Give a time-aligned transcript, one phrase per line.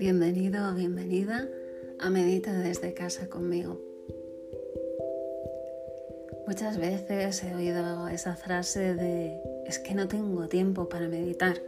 [0.00, 1.46] Bienvenido o bienvenida
[1.98, 3.78] a Medita desde casa conmigo.
[6.46, 11.60] Muchas veces he oído esa frase de es que no tengo tiempo para meditar.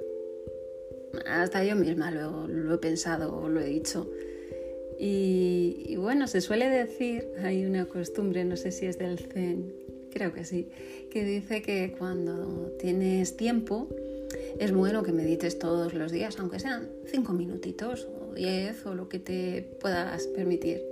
[1.26, 4.10] Hasta yo misma lo, he pensado o lo he dicho.
[4.98, 9.74] Y, bueno, se suele decir, hay una costumbre, no sé si es del Zen,
[10.10, 10.70] creo que sí,
[11.10, 13.89] que dice que cuando tienes tiempo
[14.58, 19.09] es bueno que medites todos los días, aunque sean cinco minutitos o diez o lo
[19.09, 20.82] que te puedas permitir.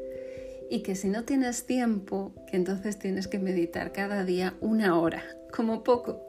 [0.71, 5.25] Y que si no tienes tiempo, que entonces tienes que meditar cada día una hora,
[5.51, 6.25] como poco.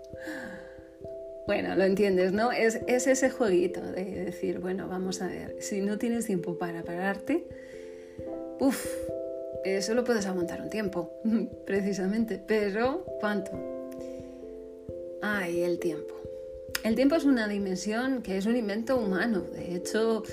[1.45, 2.51] Bueno, lo entiendes, ¿no?
[2.51, 6.83] Es, es ese jueguito de decir, bueno, vamos a ver, si no tienes tiempo para
[6.83, 7.45] pararte,
[8.59, 8.85] uff,
[9.81, 11.11] solo puedes aguantar un tiempo,
[11.65, 13.51] precisamente, pero ¿cuánto?
[15.21, 16.15] Ay, el tiempo.
[16.83, 19.41] El tiempo es una dimensión que es un invento humano.
[19.41, 20.23] De hecho,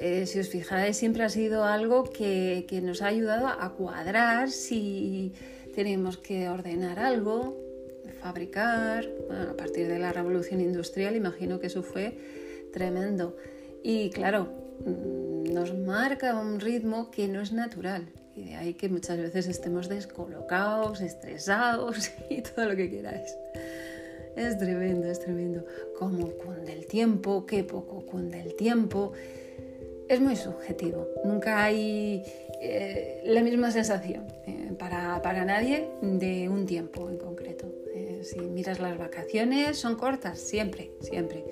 [0.00, 5.34] eh, si os fijáis, siempre ha sido algo que, nos ha ayudado a cuadrar si
[5.74, 7.58] tenemos que ordenar algo,
[8.22, 9.06] fabricar.
[9.30, 12.16] a partir de la revolución industrial, imagino que eso fue
[12.72, 13.36] tremendo.
[13.82, 14.48] Y claro,
[14.86, 18.08] mm, nos marca un ritmo que no es natural.
[18.34, 23.36] Y de ahí que muchas veces estemos descolocados, estresados y todo lo que queráis.
[24.34, 25.66] Es tremendo, es tremendo.
[25.98, 29.12] Cómo cunde el tiempo, qué poco cunde el tiempo.
[30.10, 31.06] Es muy subjetivo.
[31.24, 32.24] Nunca hay
[32.60, 37.72] eh, la misma sensación eh, para, para, nadie de un tiempo en concreto.
[37.94, 41.44] Eh, si miras las vacaciones, son cortas, siempre, siempre.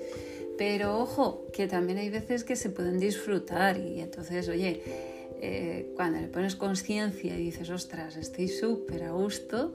[0.57, 4.83] Pero ojo, que también hay veces que se pueden disfrutar y entonces, oye,
[5.95, 9.73] cuando le pones conciencia y dices, ostras, estoy súper a gusto,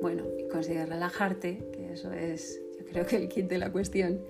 [0.00, 4.20] bueno, y consigues relajarte, que eso es, yo creo que el kit de la cuestión.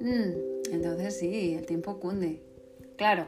[0.00, 2.42] Mm, entonces sí, el tiempo cunde.
[2.96, 3.26] Claro,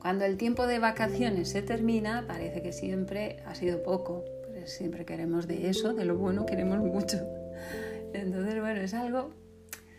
[0.00, 4.24] cuando el tiempo de vacaciones se termina, parece que siempre ha sido poco.
[4.64, 7.18] Siempre queremos de eso, de lo bueno queremos mucho.
[8.12, 9.30] Entonces, bueno, es algo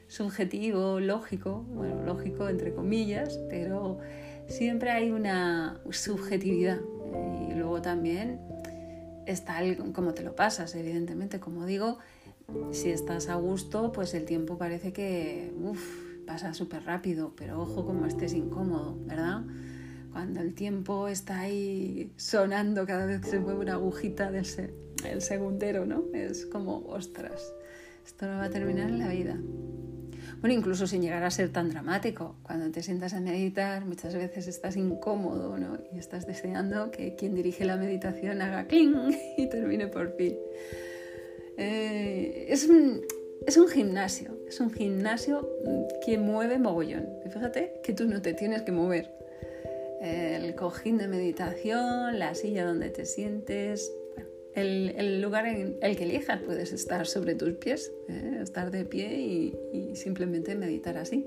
[0.08, 3.98] subjetivo, lógico, bueno, lógico entre comillas, pero
[4.48, 6.80] siempre hay una subjetividad.
[7.50, 8.40] Y luego también
[9.26, 9.62] está
[9.94, 11.40] como te lo pasas, evidentemente.
[11.40, 11.98] Como digo,
[12.72, 15.52] si estás a gusto, pues el tiempo parece que
[16.26, 19.44] pasa súper rápido, pero ojo como estés incómodo, ¿verdad?
[20.12, 24.46] Cuando el tiempo está ahí sonando cada vez que se mueve una agujita del
[25.06, 26.06] el segundero, ¿no?
[26.14, 27.54] Es como, ostras,
[28.06, 29.38] esto no va a terminar en la vida.
[30.40, 32.36] Bueno, incluso sin llegar a ser tan dramático.
[32.44, 35.78] Cuando te sientas a meditar, muchas veces estás incómodo ¿no?
[35.94, 38.94] y estás deseando que quien dirige la meditación haga cling
[39.38, 40.36] y termine por fin.
[41.58, 43.02] Eh, es, un,
[43.48, 45.50] es un gimnasio, es un gimnasio
[46.06, 47.08] que mueve mogollón.
[47.24, 49.10] fíjate que tú no te tienes que mover.
[50.00, 53.92] El cojín de meditación, la silla donde te sientes,
[54.54, 56.40] el, lugar en el que elijas.
[56.42, 58.42] Puedes estar sobre tus pies, ¿eh?
[58.44, 61.26] estar de pie y, simplemente meditar así.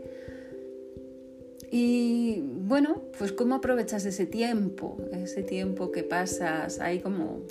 [1.73, 7.43] Y bueno, pues cómo aprovechas ese tiempo, ese tiempo que pasas ahí como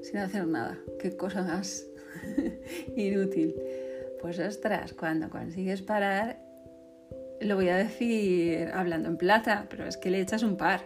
[0.00, 0.78] sin hacer nada.
[0.98, 1.86] Qué cosa más
[2.96, 3.54] inútil.
[4.22, 6.38] Pues ostras, cuando consigues parar,
[7.40, 10.82] lo voy a decir hablando en plata, pero es que le echas un par.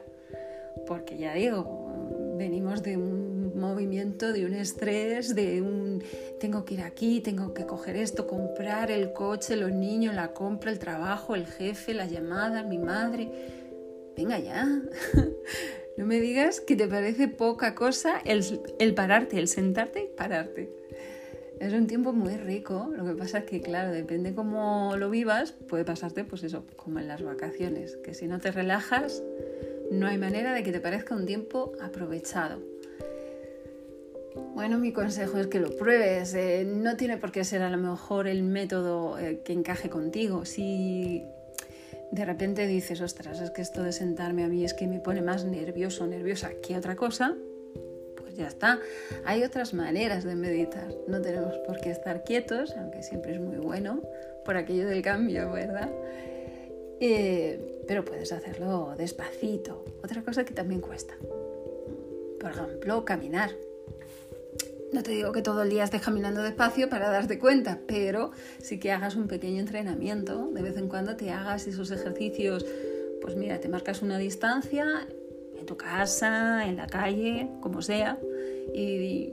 [0.87, 6.03] Porque ya digo, venimos de un movimiento, de un estrés, de un
[6.41, 10.71] tengo que ir aquí, tengo que coger esto, comprar el coche, los niños, la compra,
[10.71, 13.31] el trabajo, el jefe, la llamada, mi madre.
[14.17, 14.67] Venga ya.
[15.99, 18.45] No me digas que te parece poca cosa el,
[18.79, 20.71] el pararte, el sentarte y pararte.
[21.61, 25.53] Es un tiempo muy rico, lo que pasa es que, claro, depende cómo lo vivas,
[25.53, 29.23] puede pasarte, pues eso, como en las vacaciones, que si no te relajas,
[29.91, 32.61] no hay manera de que te parezca un tiempo aprovechado.
[34.55, 36.35] Bueno, mi consejo es que lo pruebes.
[36.35, 40.45] Eh, no tiene por qué ser a lo mejor el método eh, que encaje contigo.
[40.45, 41.23] Si
[42.11, 45.23] de repente dices, ostras, es que esto de sentarme a mí es que me pone
[45.23, 47.35] más nervioso o nerviosa que otra cosa,
[48.37, 48.79] ya está.
[49.25, 50.89] Hay otras maneras de meditar.
[51.09, 54.03] No tenemos por qué estar quietos, aunque siempre es muy bueno
[54.45, 55.91] por aquello del cambio, ¿verdad?
[57.01, 59.85] Eh, pero puedes hacerlo despacito.
[60.03, 61.15] Otra cosa que también cuesta.
[62.41, 63.51] Por ejemplo, caminar.
[64.93, 68.31] No te digo que todo el día estés caminando despacio para darte cuenta, pero
[68.63, 70.49] sí que hagas un pequeño entrenamiento.
[70.53, 72.65] De vez en cuando te hagas esos ejercicios.
[73.21, 75.07] Pues mira, te marcas una distancia
[75.59, 78.19] en tu casa, en la calle, como sea,
[78.75, 79.33] y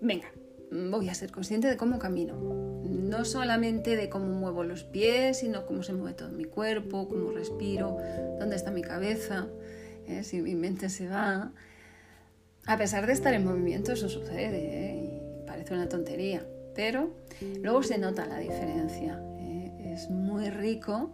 [0.00, 0.30] venga,
[0.70, 2.36] voy a ser consciente de cómo camino.
[2.84, 7.30] no solamente de cómo muevo los pies, sino cómo se mueve todo mi cuerpo, cómo
[7.30, 7.98] respiro,
[8.38, 9.46] dónde está mi cabeza,
[10.06, 10.24] ¿eh?
[10.24, 11.52] si mi mente se va.
[12.66, 15.44] A pesar de estar en movimiento, eso sucede ¿eh?
[15.46, 17.14] parece una tontería, pero
[17.62, 19.22] luego se nota la diferencia.
[19.38, 19.92] ¿eh?
[19.94, 21.10] Es muy rico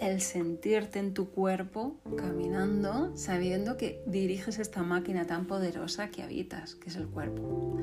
[0.00, 6.74] el sentirte en tu cuerpo caminando, sabiendo que diriges esta máquina tan poderosa que habitas,
[6.74, 7.78] que es el cuerpo.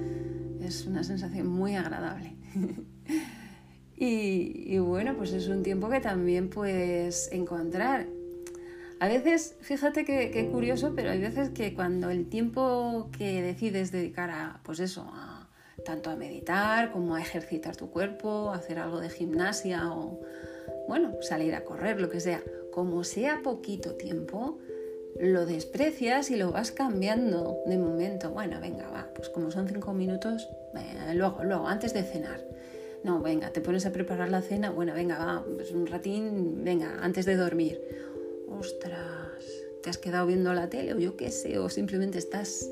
[0.62, 2.36] Es una sensación muy agradable.
[3.96, 8.08] y, bueno, pues es un tiempo que también puedes encontrar.
[9.00, 14.30] A veces, fíjate que, curioso, pero hay veces que cuando el tiempo que decides dedicar
[14.30, 15.12] a, pues eso,
[15.84, 20.22] tanto a meditar como a ejercitar tu cuerpo, a hacer algo de gimnasia o
[20.88, 24.60] bueno, salir a correr, lo que sea, como sea poquito tiempo,
[25.20, 28.32] lo desprecias y lo vas cambiando de momento.
[28.32, 30.50] Bueno, venga, va, pues como son cinco minutos,
[31.14, 32.44] luego, luego, antes de cenar.
[33.04, 37.00] No, venga, te pones a preparar la cena, bueno, venga, va, pues un ratín, venga,
[37.02, 37.82] antes de dormir.
[38.48, 39.44] Ostras,
[39.82, 42.70] te has quedado viendo la tele o yo qué sé, o simplemente estás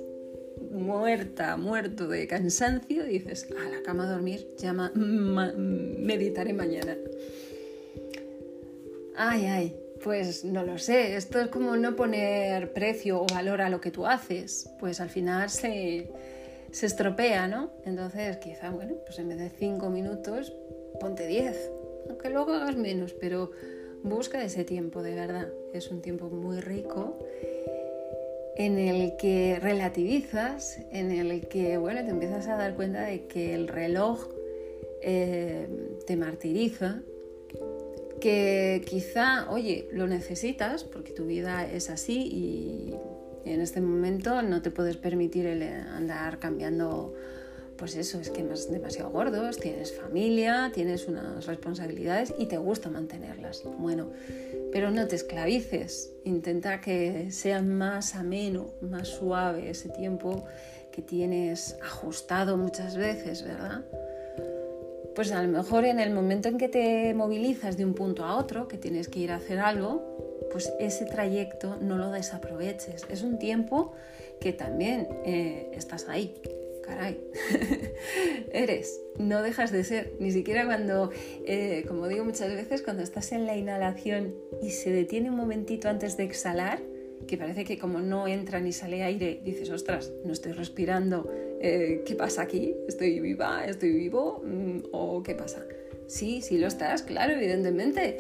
[0.72, 6.96] muerta, muerto de cansancio y dices, a la cama a dormir, llama, meditaré mañana.
[9.24, 13.70] Ay, ay, pues no lo sé, esto es como no poner precio o valor a
[13.70, 16.10] lo que tú haces, pues al final se,
[16.72, 17.70] estropea, ¿no?
[17.86, 20.52] Entonces quizá, bueno, pues en vez de cinco minutos,
[21.00, 21.70] ponte diez,
[22.10, 23.52] aunque luego hagas menos, pero
[24.02, 27.20] busca ese tiempo de verdad, es un tiempo muy rico
[28.56, 33.54] en el que relativizas, en el que, bueno, te empiezas a dar cuenta de que
[33.54, 34.30] el reloj
[35.04, 35.68] eh,
[36.08, 37.04] te martiriza,
[38.22, 42.96] que quizá, oye, lo necesitas porque tu vida es así y
[43.44, 47.14] en este momento no te puedes permitir el andar cambiando,
[47.76, 53.64] pues eso, esquemas demasiado gordos, tienes familia, tienes unas responsabilidades y te gusta mantenerlas.
[53.78, 54.12] Bueno,
[54.72, 60.46] pero no te esclavices, intenta que sea más ameno, más suave ese tiempo
[60.92, 63.84] que tienes ajustado muchas veces, ¿verdad?
[65.16, 68.38] Pues a lo mejor en el momento en que te movilizas de un punto a
[68.38, 73.06] otro, que tienes que ir a hacer algo, pues ese trayecto no lo desaproveches.
[73.10, 73.94] Es un tiempo
[74.40, 76.36] que también eh, estás ahí.
[76.84, 77.22] Caray,
[78.52, 81.12] eres, no dejas de ser, ni siquiera cuando,
[81.46, 85.90] eh, como digo muchas veces, cuando estás en la inhalación y se detiene un momentito
[85.90, 86.82] antes de exhalar,
[87.28, 91.32] que parece que como no entra ni sale aire, dices, ostras, no estoy respirando,
[91.64, 92.76] eh, ¿qué pasa aquí?
[92.88, 93.64] ¿Estoy viva?
[93.66, 94.42] ¿Estoy vivo?
[94.44, 95.64] Mm, ¿O qué pasa?
[96.08, 98.18] Sí, sí lo estás, claro, evidentemente.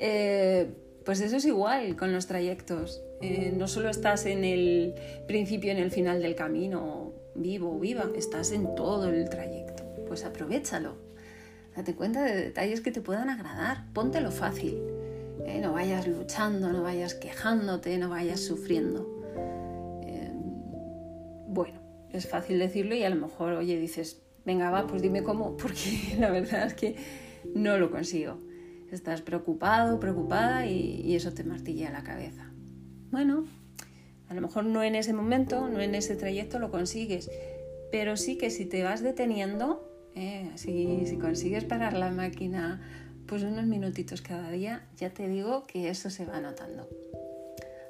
[0.00, 0.68] Eh,
[1.04, 3.02] pues eso es igual con los trayectos.
[3.20, 4.94] Eh, no solo estás en el
[5.26, 9.84] principio en el final del camino, vivo o viva, estás en todo el trayecto.
[10.06, 10.96] Pues aprovechalo.
[11.76, 13.84] Date cuenta de detalles que te puedan agradar.
[13.92, 14.82] Póntelo fácil.
[15.60, 19.14] no vayas luchando, no vayas quejándote, no vayas sufriendo.
[21.48, 25.56] bueno, es fácil decirlo y a lo mejor, oye, dices, venga, va, pues dime cómo,
[25.62, 26.96] porque la verdad es que
[27.54, 28.38] no lo consigo.
[28.90, 32.50] Estás preocupado, preocupada y, eso te martilla la cabeza.
[33.10, 33.44] Bueno,
[34.28, 37.30] a lo mejor no en ese momento, no en ese trayecto lo consigues,
[37.92, 42.80] pero sí que si te vas deteniendo, eh, si, si consigues parar la máquina
[43.26, 46.88] pues unos minutitos cada día, ya te digo que eso se va notando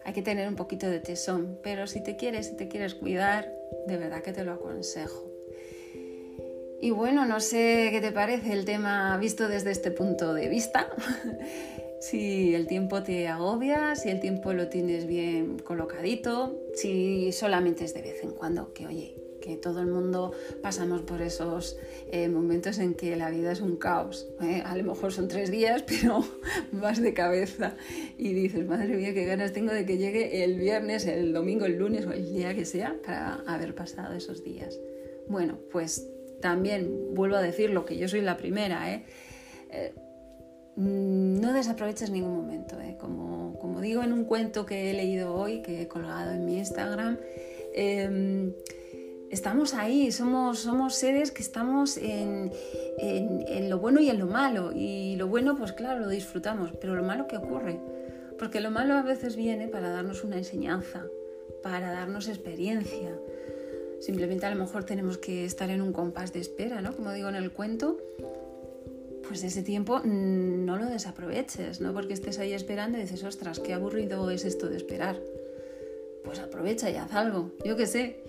[0.09, 3.52] hay que tener un poquito de tesón, pero si te quieres, si te quieres cuidar,
[3.87, 5.31] de verdad que te lo aconsejo.
[6.81, 10.91] Y bueno, no sé qué te parece el tema visto desde este punto de vista.
[12.01, 17.95] si el tiempo te agobia, si el tiempo lo tienes bien colocadito, si solamente es
[17.95, 19.17] de vez en cuando, que oye,
[19.57, 21.76] todo el mundo pasamos por esos
[22.11, 24.28] eh, momentos en que la vida es un caos.
[24.43, 24.62] ¿eh?
[24.64, 26.25] A lo mejor son tres días, pero
[26.73, 27.76] vas de cabeza
[28.17, 31.76] y dices, madre mía, qué ganas tengo de que llegue el viernes, el domingo, el
[31.76, 34.78] lunes o el día que sea para haber pasado esos días.
[35.28, 36.09] Bueno, pues
[36.40, 39.05] también vuelvo a decirlo, que yo soy la primera, ¿eh?
[40.78, 42.76] no desaproveches ningún momento.
[42.99, 46.59] Como, como, digo en un cuento que he leído hoy, que he colgado en mi
[46.59, 47.19] Instagram,
[47.75, 48.52] em,
[49.30, 52.50] estamos ahí, somos, somos seres que estamos en,
[53.68, 54.73] lo bueno y en lo malo.
[54.75, 57.80] Y lo bueno, pues claro, lo disfrutamos, pero lo malo, ¿qué ocurre?
[58.38, 61.06] Porque lo malo a veces viene para darnos una enseñanza,
[61.62, 63.18] para darnos experiencia.
[64.00, 66.94] Simplemente a lo mejor tenemos que estar en un compás de espera, ¿no?
[66.94, 67.99] Como digo en el cuento,
[69.26, 73.75] pues ese tiempo no lo desaproveches, no porque estés ahí esperando y dices, ostras, qué
[73.75, 75.20] aburrido es esto de esperar.
[76.25, 78.23] Pues aprovecha y haz algo, yo qué sé,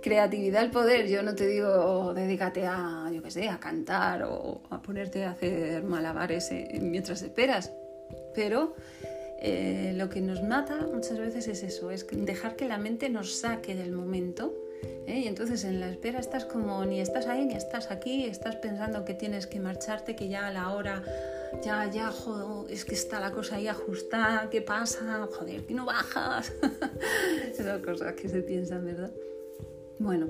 [0.00, 1.08] creatividad al poder.
[1.08, 5.32] Yo no te digo dedícate a, yo qué sé, a cantar o a ponerte a
[5.32, 7.72] hacer malabares eh, mientras esperas.
[8.34, 8.74] Pero
[9.42, 13.40] eh, lo que nos mata muchas veces es eso, es dejar que la mente nos
[13.40, 14.54] saque del momento.
[15.06, 15.20] ¿eh?
[15.20, 19.04] Y entonces en la espera estás como ni estás ahí ni estás aquí, estás pensando
[19.04, 21.02] que tienes que marcharte, que ya a la hora,
[21.64, 25.26] ya, ya, joder, es que está la cosa ahí ajustada, ¿qué pasa?
[25.32, 26.52] Joder, que no bajas.
[27.50, 29.10] Esas cosas que se piensan, ¿verdad?
[30.00, 30.28] Bueno,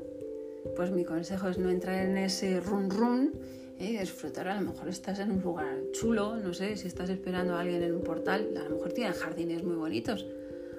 [0.75, 3.33] pues mi consejo es no entrar en ese run run
[3.79, 4.49] y disfrutar.
[4.49, 7.81] A lo mejor estás en un lugar chulo, no sé, si estás esperando a alguien
[7.85, 10.27] en un portal, a lo mejor tienen jardines muy bonitos.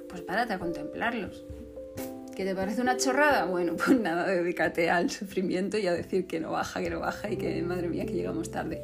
[0.09, 1.45] Pues párate a contemplarlos.
[2.35, 3.45] ¿Que te parece una chorrada?
[3.45, 7.31] Bueno, pues nada, dedícate al sufrimiento y a decir que no baja, que no baja
[7.31, 8.81] y que madre mía que llegamos tarde.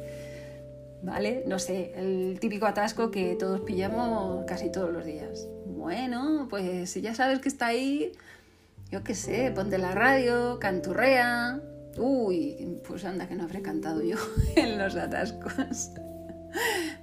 [1.02, 1.44] ¿Vale?
[1.46, 5.46] No sé, el típico atasco que todos pillamos casi todos los días.
[5.66, 8.12] Bueno, pues si ya sabes que está ahí,
[8.90, 11.60] yo qué sé, ponte la radio, canturrea,
[11.98, 14.16] Uy, pues anda que no habré cantado yo
[14.56, 15.90] en los atascos.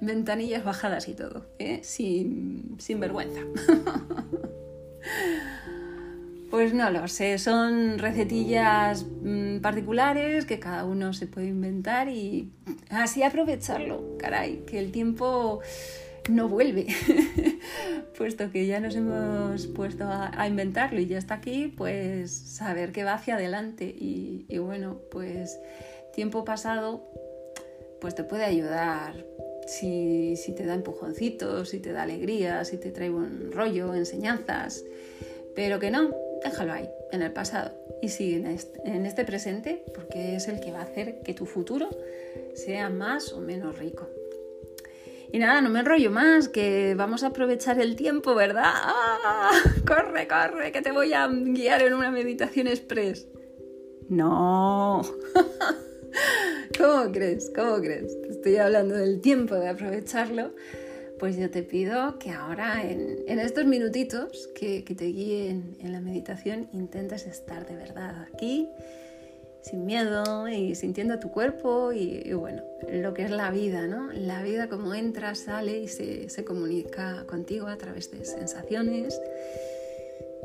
[0.00, 1.80] Ventanillas bajadas y todo, ¿eh?
[1.82, 3.40] sin, sin vergüenza.
[6.48, 12.52] Pues no lo sé, son recetillas mm, particulares que cada uno se puede inventar y
[12.88, 15.60] así aprovecharlo, caray, que el tiempo
[16.28, 16.86] no vuelve.
[18.18, 23.04] Puesto que ya nos hemos puesto a, inventarlo y ya está aquí, pues saber que
[23.04, 23.84] va hacia adelante.
[23.84, 25.58] Y, bueno, pues
[26.14, 27.06] tiempo pasado,
[28.00, 29.24] pues te puede ayudar.
[29.66, 34.82] Si, te da empujoncitos, si te da alegría, si te trae un rollo, enseñanzas.
[35.54, 37.72] Pero que no, déjalo ahí, en el pasado.
[38.00, 38.36] Y sigue
[38.84, 41.90] en este presente, porque es el que va a hacer que tu futuro
[42.54, 44.08] sea más o menos rico.
[45.32, 48.64] Y nada, no me enrollo más, que vamos a aprovechar el tiempo, ¿verdad?
[48.66, 49.50] ¡Ah!
[49.86, 53.26] Corre, corre, que te voy a guiar en una meditación express.
[54.08, 55.02] No.
[56.78, 57.50] ¿Cómo crees?
[57.54, 58.20] ¿Cómo crees?
[58.22, 60.54] Te estoy hablando del tiempo de aprovecharlo.
[61.18, 66.00] Pues yo te pido que ahora, en, estos minutitos que, que te guíen en la
[66.00, 68.68] meditación, intentes estar de verdad aquí
[69.68, 74.12] sin miedo y sintiendo tu cuerpo y, bueno, lo que es la vida, ¿no?
[74.12, 79.20] La vida como entra, sale y se, se comunica contigo a través de sensaciones.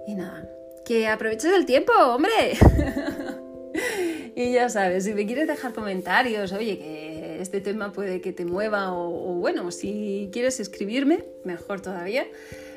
[0.08, 0.50] Y nada,
[0.86, 2.32] que aproveches el tiempo, hombre.
[4.36, 8.46] y ya sabes, si me quieres dejar comentarios, oye, que este tema puede que te
[8.46, 12.26] mueva o, bueno, si quieres escribirme, mejor todavía.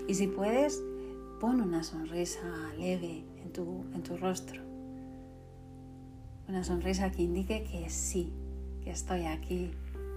[0.09, 0.83] Y si puedes,
[1.41, 4.63] pon una sonrisa leve en tu, en tu rostro.
[6.49, 8.33] Una sonrisa que indique que sí,
[8.83, 9.73] que estoy aquí,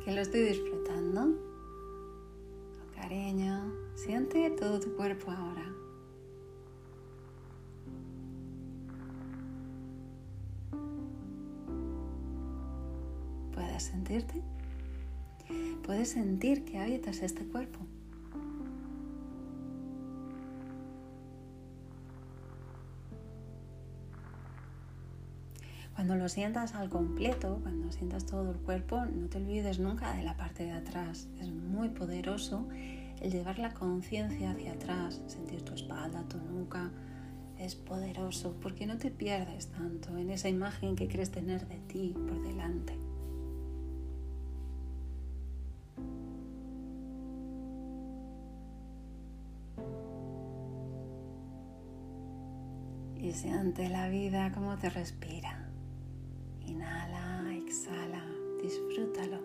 [0.05, 1.46] que lo estoy disfrutando.
[2.99, 5.65] Cariño, Siente todo tu cuerpo ahora.
[13.53, 14.41] ¿Puedes sentirte?
[15.83, 17.79] Puedes sentir que habitas este cuerpo.
[26.07, 30.23] Cuando lo sientas al completo, cuando sientas todo el cuerpo, no te olvides nunca de
[30.23, 31.27] la parte de atrás.
[31.41, 32.65] Es muy poderoso
[33.19, 36.91] el llevar la conciencia hacia atrás, sentir tu espalda, tu nuca.
[37.59, 42.15] Es poderoso porque no te pierdes tanto en esa imagen que crees tener de ti
[42.15, 42.97] por delante.
[53.17, 55.66] Y siente la vida como te respira.
[56.67, 58.23] Inhala, exhala,
[58.61, 59.39] disfrútalo.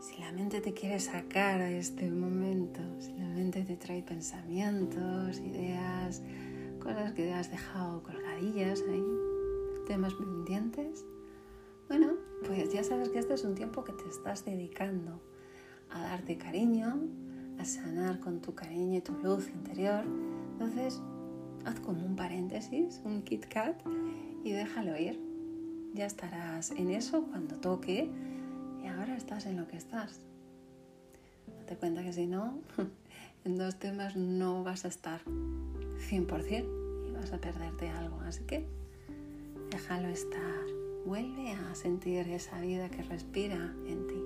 [0.00, 2.39] Si la mente te quiere sacar a este momento,
[3.70, 6.22] te trae pensamientos, ideas,
[6.80, 9.04] cosas que has dejado colgadillas ahí,
[9.86, 11.04] temas pendientes,
[11.88, 15.20] bueno, pues ya sabes que este es un tiempo que te estás dedicando
[15.88, 16.98] a darte cariño,
[17.60, 20.04] a sanar con tu cariño y tu luz interior.
[20.52, 21.00] Entonces,
[21.64, 23.80] haz como un paréntesis, un Kit Kat
[24.42, 25.20] y déjalo ir.
[25.94, 28.10] Ya estarás en eso cuando toque
[28.82, 30.24] y ahora estás en lo que estás.
[31.46, 32.58] Date cuenta que si no,
[33.44, 38.20] en dos temas no vas a estar 100% y vas a perderte algo.
[38.20, 38.66] Así que
[39.70, 40.40] déjalo estar.
[41.06, 44.19] Vuelve a sentir esa vida que respira en ti.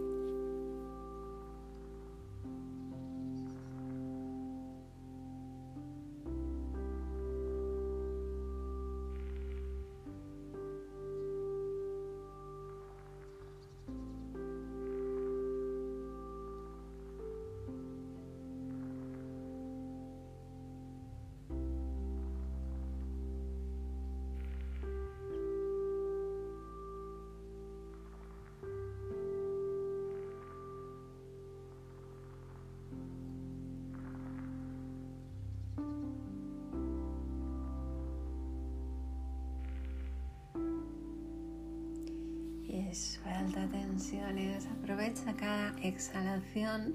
[43.25, 46.95] Suelta tensiones, aprovecha cada exhalación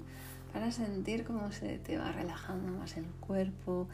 [0.53, 3.87] para sentir cómo se te va relajando más el cuerpo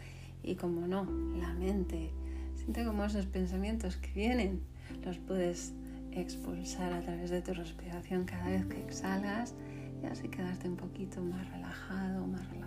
[0.43, 1.05] y como no,
[1.37, 2.11] la mente.
[2.55, 4.61] Siente como esos pensamientos que vienen
[5.05, 5.73] los puedes
[6.11, 9.53] expulsar a través de tu respiración cada vez que exhalas
[10.03, 12.64] y así quedarte un poquito más relajado, más relajada.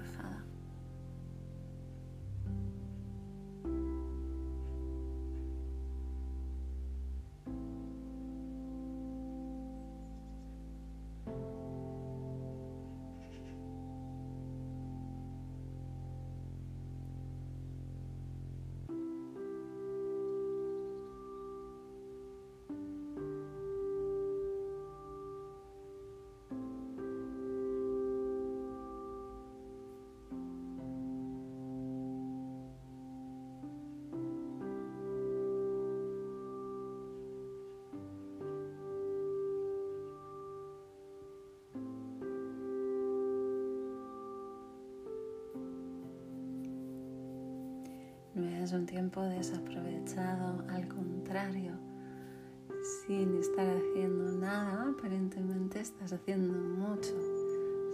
[48.38, 51.72] No es un tiempo desaprovechado, al contrario,
[53.04, 57.16] sin estar haciendo nada, aparentemente estás haciendo mucho.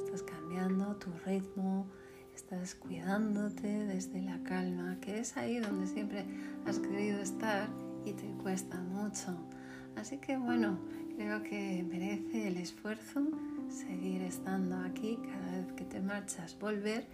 [0.04, 1.86] Estás cambiando tu ritmo,
[2.34, 6.26] estás cuidándote desde la calma, que es ahí donde siempre
[6.66, 7.70] has querido estar
[8.04, 9.34] y te cuesta mucho.
[9.96, 10.78] Así que bueno,
[11.16, 13.30] creo que merece el esfuerzo
[13.70, 17.06] seguir estando aquí cada vez que te marchas, volver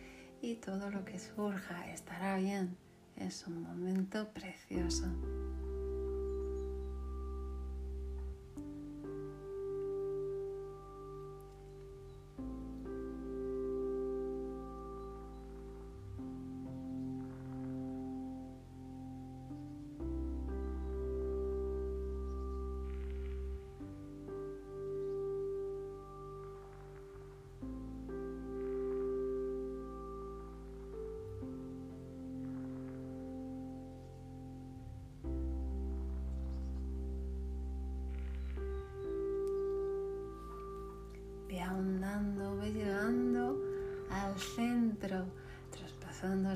[0.43, 2.90] y todo lo que surja estará bien.
[3.21, 5.05] Es un momento precioso.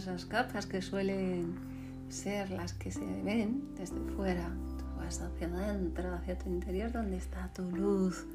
[0.04, 1.54] Esas capas que suelen
[2.10, 4.50] ser las que se ven desde fuera.
[4.78, 8.26] Tú vas hacia adentro, hacia tu interior, donde está tu luz,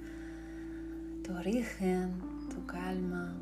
[1.23, 2.13] tu origen,
[2.49, 3.35] tu calma.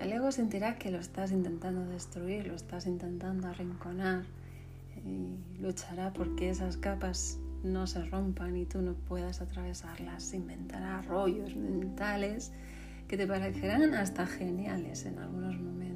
[0.00, 4.24] El ego sentirá que lo estás intentando destruir, lo estás intentando arrinconar
[4.96, 10.34] y luchará porque esas capas no se rompan y tú no puedas atravesarlas.
[10.34, 12.50] Inventará rollos mentales
[13.06, 15.95] que te parecerán hasta geniales en algunos momentos.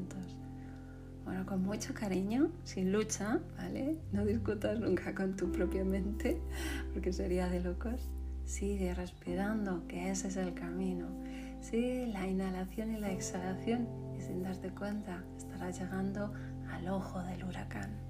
[1.31, 3.97] Bueno, con mucho cariño, sin lucha, ¿vale?
[4.11, 6.41] No discutas nunca con tu propia mente,
[6.93, 8.11] porque sería de locos.
[8.45, 11.07] Sigue respirando, que ese es el camino.
[11.61, 13.87] Sigue la inhalación y la exhalación
[14.19, 16.33] y sin darte cuenta estarás llegando
[16.69, 18.10] al ojo del huracán.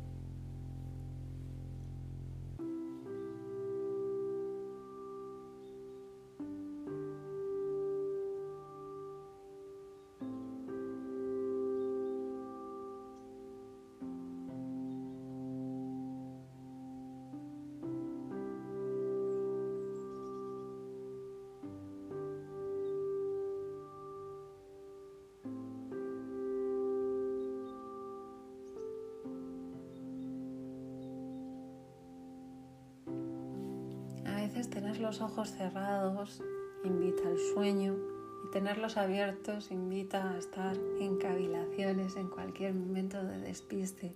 [35.00, 36.42] Los ojos cerrados
[36.84, 37.96] invita al sueño
[38.44, 44.12] y tenerlos abiertos invita a estar en cavilaciones en cualquier momento de despiste.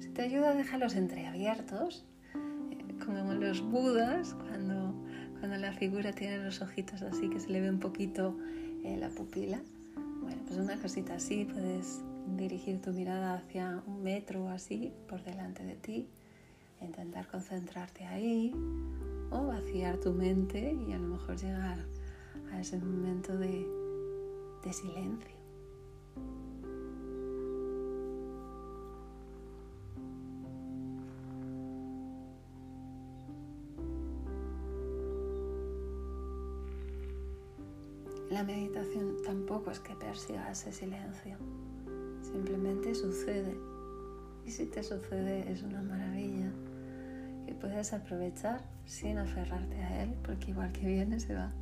[0.00, 4.94] Si te ayuda, déjalos entreabiertos, eh, como los budas, cuando,
[5.38, 8.36] cuando la figura tiene los ojitos así que se le ve un poquito
[8.84, 9.60] eh, la pupila.
[10.22, 12.00] Bueno, pues una cosita así, puedes
[12.38, 16.08] dirigir tu mirada hacia un metro o así por delante de ti,
[16.80, 18.54] intentar concentrarte ahí
[19.30, 21.78] o vaciar tu mente y a lo mejor llegar
[22.52, 23.66] a ese momento de,
[24.64, 25.40] de silencio.
[38.30, 41.36] La meditación tampoco es que persiga ese silencio,
[42.22, 43.56] simplemente sucede.
[44.46, 46.29] Y si te sucede es una maravilla
[47.60, 51.52] puedes aprovechar sin aferrarte a él, porque igual que viene se va.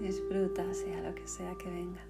[0.00, 2.00] Disfruta sea lo que sea que venga.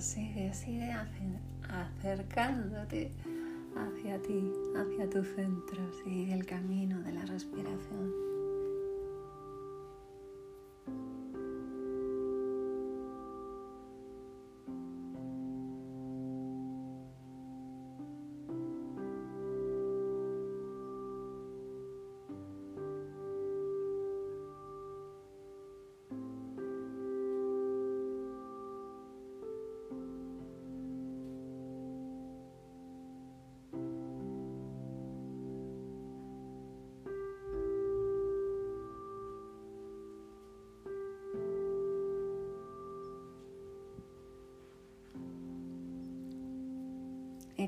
[0.00, 0.94] Sigue, sigue
[1.68, 3.10] acercándote
[3.76, 7.77] hacia ti, hacia tu centro, sigue el camino de la respiración.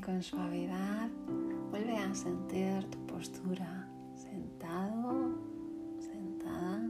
[0.00, 1.08] Con suavidad
[1.70, 5.36] vuelve a sentir tu postura sentado,
[5.98, 6.88] sentada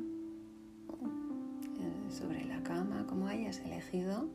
[1.80, 4.28] eh, sobre la cama, como hayas elegido.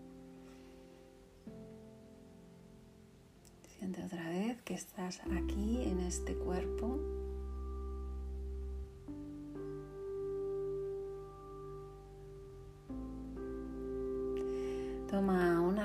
[3.78, 7.00] Siente otra vez que estás aquí en este cuerpo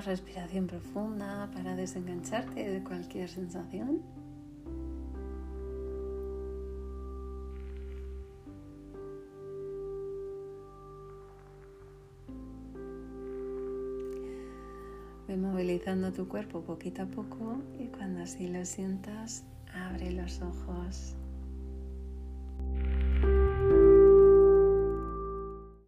[0.01, 4.03] respiración profunda para desengancharte de cualquier sensación.
[15.29, 21.15] Ve movilizando tu cuerpo poquito a poco y cuando así lo sientas, abre los ojos.